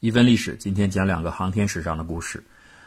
[0.00, 2.42] 一分历史，今天讲两个航天史上的故事。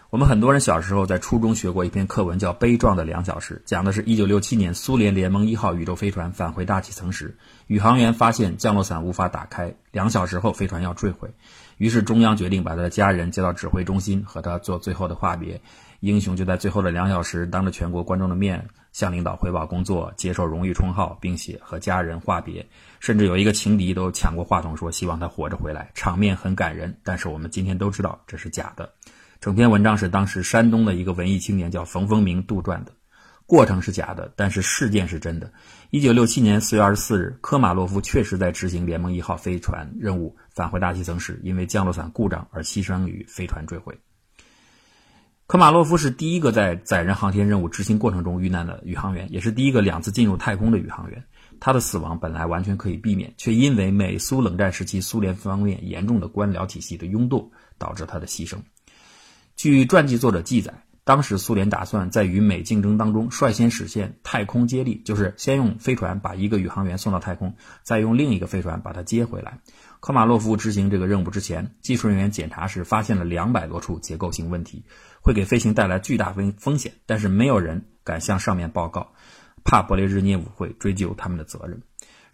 [0.09, 7.37] 我们很多人小时候在初中学过一篇课文，叫《悲壮的两小时》，讲的是一九六七年苏联联盟一号宇宙飞船返回大气层时，
[7.67, 11.29] 宇航员发现降落伞无法打开，两小时后飞船要坠毁，
[11.77, 15.61] 于是中央决定把他的家人接到指挥中心和他做最后的话别。
[15.99, 22.65] 英雄就在最后的两小时，当着全国观众的面向领导汇报工作，接受荣誉称号，并且和家人话别。
[23.01, 26.95] 甚至有一个情敌都抢过话筒说希望他活着回来，场面很感人。
[27.03, 28.89] 但是我们今天都知道这是假的。
[29.41, 32.93] 整篇文章是当时山东的一个文艺青年叫冯风明杜撰的，
[33.45, 35.51] 过程是假的，但是事件是真的。
[35.89, 43.99] 一九六七年四月二十四日，科马洛夫确实在执行联盟一号飞船任务返回大气层时，因为降落伞故障而牺牲于飞船坠毁。
[45.53, 51.23] 科马洛夫是第一个在载人航天任务执行过程中遇难的宇航员，也是第一个两次进入太空的宇航员。
[51.59, 58.57] 他的死亡本来完全可以避免，却因为美苏冷战时期苏联方面严重的官僚体系的拥堵，导致他的牺牲。
[59.55, 60.73] 据传记作者记载，
[61.05, 69.59] 当时苏联打算在与美竞争当中率先实现太空接力，就是先用飞船把一个宇航员送到太空，再用另一个飞船把他接回来。
[69.99, 74.85] 科马洛夫执行这个任务之前，技术人员检查时发现了两百多处结构性问题，
[75.21, 79.13] 会给飞行带来巨大风风险，但是没有人敢向上面报告。
[79.65, 81.81] 怕勃列日涅夫会追究他们的责任。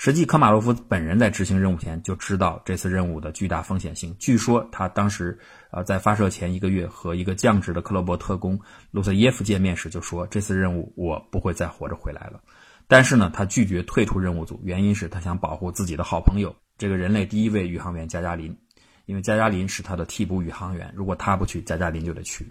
[0.01, 4.15] 实际，科马洛夫本人在执行任务前就知道这次任务的巨大风险性。
[4.17, 5.37] 据说他当时，
[5.71, 8.57] 呃，在发射前一个月和一个降职的克罗伯特工
[8.91, 12.39] 卢瑟耶夫见面时就说：“这次任务我不会再活着回来了。”
[12.87, 18.57] 但是呢，他拒绝退出任务组，原因是他想保护自己的好朋友，这个人类第一位宇航员加加林，
[19.05, 22.49] 因为加加林是他的替补宇航员，如果他不去，加加林就得去。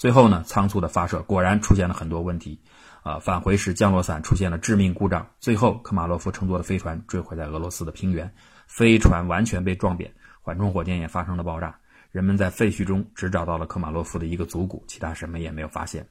[0.00, 2.58] 最后呢，仓促的发射果然出现了很多问题。
[3.02, 8.32] 啊，返回时降落伞出现了致命故障，最后科马洛夫乘坐的飞船坠毁在俄罗斯的平原，
[8.66, 11.78] 飞船完全被撞扁，缓冲火箭也发生了爆炸。
[12.12, 16.08] 人们在废墟中只找到了科马洛夫的一个足骨，其他什么也没有发现。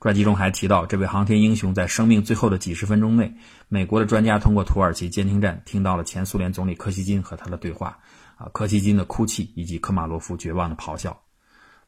[0.00, 3.32] 传记中还提到，这位航天英雄在生命最后的几十分钟内，
[3.68, 7.96] 美国的专家通过土耳其监听站听到了前苏联总理柯西金和他的对话，
[8.34, 11.16] 啊，柯西金的哭泣以及科马洛夫绝望的咆哮。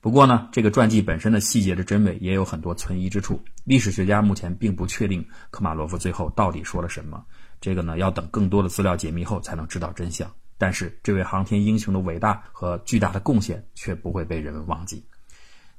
[0.02, 3.40] 不过呢，这个传记本身的细节的真伪也有很多存疑之处。
[3.62, 7.24] 历史学家目前并不确定科马洛夫最后到底说了什么，
[7.60, 10.28] 这个呢要等更多的资料解密后才能知道真相。
[10.58, 15.06] 但是这位航天英雄的伟大和巨大的贡献却不会被人们忘记。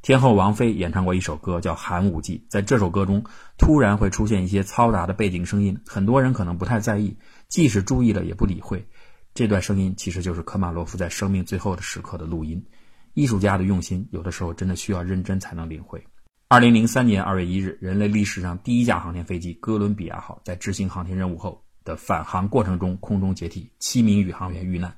[0.01, 3.25] 天后王菲演唱过一首歌叫《寒武纪》，在这首歌中
[3.57, 7.17] 突然会出现一些嘈杂的背景声音，很多人可能不太在意，
[7.49, 8.87] 即使注意了也不理会。
[9.33, 12.65] 这段声音其实就是科马洛夫在生命最后的时刻的录音。
[13.13, 16.03] 艺术家的用心，有的时候真的需要认真才能领会。
[16.47, 24.95] 二零零三年二月一日，人类历史上第一架航天飞机哥伦比亚号在执行航天任务后的返航过程中空中解体，七名宇航员遇难。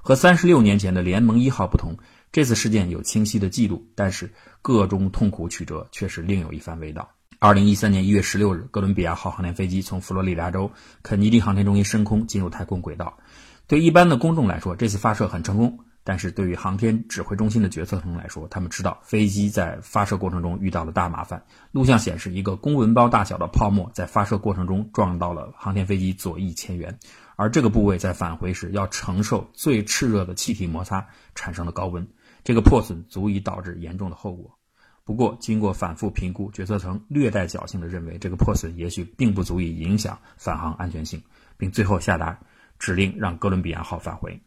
[0.00, 1.96] 和三十六年前的联盟一号不同，
[2.32, 7.10] 这次事件有清晰的记录，但是各中痛苦曲折却是另有一番味道。
[7.38, 10.70] 二零一三年一月十六日，哥伦比亚号航天飞机从佛罗里达州
[11.02, 13.18] 肯尼迪航天中心升空，进入太空轨道。
[13.66, 15.80] 对一般的公众来说，这次发射很成功。
[16.04, 21.44] 但是对于航天指挥中心的决策层来说，他们知道飞机在发射过程中遇到了大麻烦。
[21.70, 26.98] 录像显示，一个公文包大小的泡沫在发射过程中撞到了航天飞机左翼前缘，
[27.36, 32.06] 而这个部位在返回时要承受最炽热的气体摩擦产生的高温，
[32.42, 34.58] 这个破损足以导致严重的后果。
[35.04, 41.22] 不过，经过反复评估，决策层略带侥幸地认为，这个破损也许并不足以影响返航安全性，
[41.56, 42.38] 并最后下达
[42.78, 44.40] 指令让哥伦比亚号返回。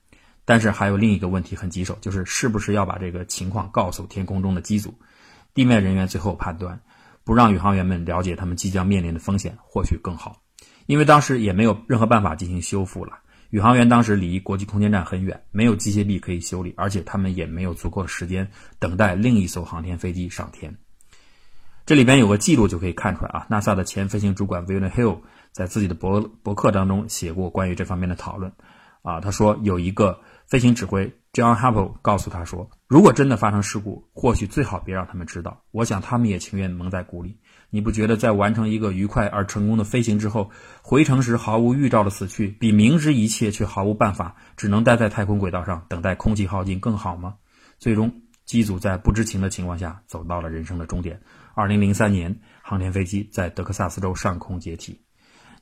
[0.46, 4.94] 但是还有另一个问题很棘手，就是是不是要把这个情况告诉天空中的机组？
[5.56, 6.80] 地面人员最后判断，
[7.24, 10.42] 不让宇航员们了解他们即将面临的风险，或许更好，
[10.86, 13.20] 因为当时也没有任何办法进行修复了。
[13.50, 20.78] 宇航员当时离国际空间站很远，没有机械臂可以修理，而且他们也没有足够的时间等待另一艘航天飞机上天。
[21.86, 25.22] 这里边有个记录就可以看出来啊，NASA 的前飞行主管 William Hill
[25.54, 28.52] 在自己的博博客当中写过关于这方面的讨论，
[29.02, 30.20] 啊，他说有一个。
[30.48, 35.60] 飞行指挥 John Hubble 告诉他说：“如果真的发生事故，或许最好别让他们知道。
[35.72, 37.38] 我想他们也情愿蒙在鼓里。
[37.72, 40.50] 你不觉得在完成一个愉快而成功的飞行之后，
[40.84, 47.36] 回程时毫无预兆的死去，比明知一切却毫无办法，只能待在太空轨道上等待空气耗尽更好吗？”
[47.80, 51.20] 最终，机组在不知情的情况下走到了人生的终点。
[51.56, 55.02] 二零零三年，航天飞机在德克萨斯州上空解体。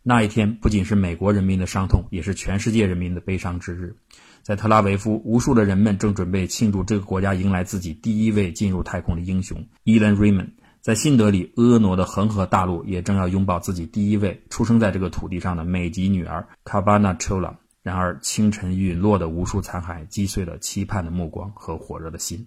[0.05, 3.95] 那一天不仅是美国人民的伤痛，也是全世界人民的悲伤之日。
[4.41, 10.51] 在特拉维夫，无数的人们正准备庆祝这个国家迎来自己第一位进入太空的英雄伊兰·瑞曼。
[10.81, 17.57] 在新德里，婀娜的恒河大陆也正要拥抱自己第一位出生在这个土地上的美籍女儿卡巴纳·丘拉。
[17.81, 22.45] 然而，清晨陨落的无数残骸击碎了期盼的目光和火热的心。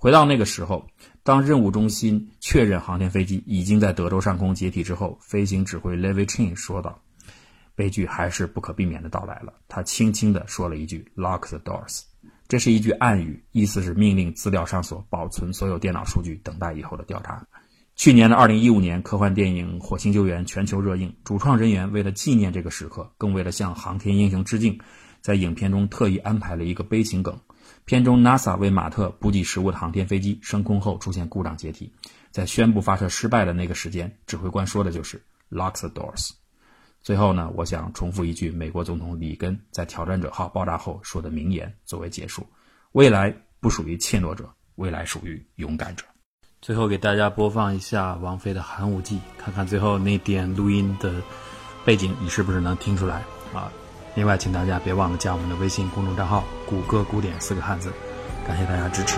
[0.00, 0.86] 回到那个时候，
[1.22, 6.98] 当任务中心确认航天飞机已经在德州上空解体之后，飞行指挥 Levy Chin 说道
[7.76, 12.00] ：“悲剧还是不可避免的到来了。”他轻轻地说了一句 “Lock the doors”，
[12.48, 17.46] 这是一句暗语，意思是命令资料上锁，保存所有电脑数据，等待以后的调查。
[17.94, 24.80] 去年的二零一五年，科幻电影《火星救援》全球热映，主创人员为了纪念这个时刻，更为了向航天英雄致敬，
[25.20, 27.38] 在影片中特意安排了一个悲情梗。
[27.84, 31.92] 片中，NASA 为马特补给食物的航天飞机升空后出现故障解体，
[32.30, 35.20] 在宣布发射失败的那个时间，指挥官说的就是
[35.50, 36.30] “Lock the doors”。
[37.02, 42.46] 最后呢，我想重复一句美国总统里根在挑战者号爆炸后说的名言作为结束
[42.92, 46.04] ：“未来不属于怯懦者，未来属于勇敢者。”
[46.60, 51.22] 最后给大家播放一下王菲的《寒武纪》，看看最后那点录音的
[51.86, 53.24] 背景，你是不是能听出来
[53.54, 53.72] 啊？
[54.14, 57.92] 另外，请大家别忘了加我们的微信公众账号“谷歌古典”四个汉字，
[58.46, 59.16] 感谢大家支持。